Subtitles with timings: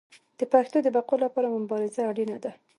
[0.39, 2.51] د پښتو د بقا لپاره مبارزه اړینه ده.